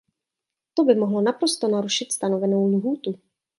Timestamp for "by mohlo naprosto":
0.85-1.67